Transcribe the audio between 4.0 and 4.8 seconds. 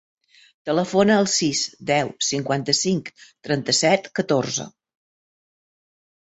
catorze.